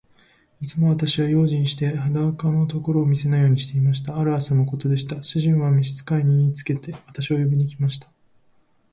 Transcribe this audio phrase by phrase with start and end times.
[0.59, 4.17] いつも私は用心して、裸のところを見せないようにしていました。
[4.19, 5.21] ある朝のことでした。
[5.21, 8.07] 主人は召使に言いつけて、私を呼びに来ました。